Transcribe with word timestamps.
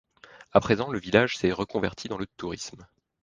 À 0.51 0.59
présent, 0.59 0.89
le 0.91 0.97
village 0.97 1.37
s'est 1.37 1.51
reconverti 1.51 2.07
dans 2.07 2.17
le 2.17 2.25
tourisme. 2.25 2.87